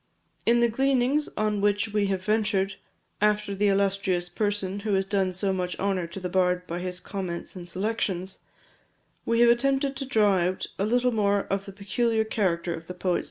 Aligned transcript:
In 0.47 0.61
the 0.61 0.67
gleanings 0.67 1.29
on 1.37 1.61
which 1.61 1.93
we 1.93 2.07
have 2.07 2.23
ventured, 2.25 2.73
after 3.21 3.53
the 3.53 3.67
illustrious 3.67 4.29
person 4.29 4.79
who 4.79 4.95
has 4.95 5.05
done 5.05 5.31
so 5.31 5.53
much 5.53 5.77
honour 5.79 6.07
to 6.07 6.19
the 6.19 6.27
bard 6.27 6.65
by 6.65 6.79
his 6.79 6.99
comments 6.99 7.55
and 7.55 7.69
selections, 7.69 8.39
we 9.27 9.41
have 9.41 9.49
attempted 9.51 9.95
to 9.97 10.05
draw 10.05 10.39
out 10.39 10.65
a 10.79 10.87
little 10.87 11.11
more 11.11 11.41
of 11.51 11.65
the 11.65 11.71
peculiar 11.71 12.23
character 12.23 12.73
of 12.73 12.87
the 12.87 12.95
poet's 12.95 13.13
genius. 13.13 13.19